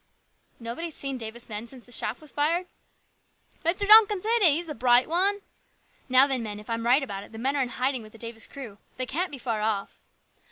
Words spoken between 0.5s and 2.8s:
"Nobody's seen Davis men since the shaft was fired?""